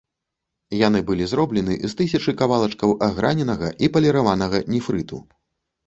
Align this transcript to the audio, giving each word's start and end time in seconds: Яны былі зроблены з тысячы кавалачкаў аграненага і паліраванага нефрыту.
Яны 0.87 1.01
былі 1.09 1.27
зроблены 1.33 1.77
з 1.85 1.93
тысячы 2.01 2.35
кавалачкаў 2.41 2.97
аграненага 3.11 3.73
і 3.83 3.95
паліраванага 3.95 4.67
нефрыту. 4.75 5.27